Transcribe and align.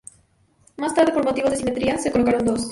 Más 0.77 0.95
tarde, 0.95 1.11
por 1.13 1.23
motivos 1.23 1.51
de 1.51 1.57
simetría, 1.57 1.95
se 1.99 2.11
colocaron 2.11 2.43
dos. 2.43 2.69